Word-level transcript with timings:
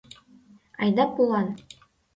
Айда 0.81 1.05
пулан... 1.13 1.47